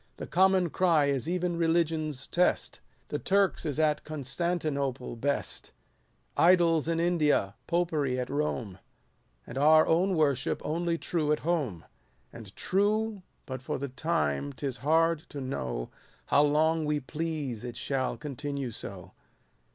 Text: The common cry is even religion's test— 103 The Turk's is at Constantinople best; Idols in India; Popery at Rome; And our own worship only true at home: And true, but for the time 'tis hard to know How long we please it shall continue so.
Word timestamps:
The 0.17 0.25
common 0.25 0.71
cry 0.71 1.05
is 1.09 1.29
even 1.29 1.57
religion's 1.57 2.25
test— 2.25 2.79
103 3.09 3.09
The 3.19 3.23
Turk's 3.23 3.65
is 3.67 3.77
at 3.79 4.03
Constantinople 4.03 5.15
best; 5.15 5.73
Idols 6.35 6.87
in 6.87 6.99
India; 6.99 7.53
Popery 7.67 8.19
at 8.19 8.27
Rome; 8.31 8.79
And 9.45 9.59
our 9.59 9.85
own 9.85 10.15
worship 10.15 10.59
only 10.65 10.97
true 10.97 11.31
at 11.31 11.41
home: 11.41 11.85
And 12.33 12.55
true, 12.55 13.21
but 13.45 13.61
for 13.61 13.77
the 13.77 13.89
time 13.89 14.53
'tis 14.53 14.77
hard 14.77 15.19
to 15.29 15.39
know 15.39 15.91
How 16.25 16.41
long 16.41 16.83
we 16.85 16.99
please 16.99 17.63
it 17.63 17.77
shall 17.77 18.17
continue 18.17 18.71
so. 18.71 19.11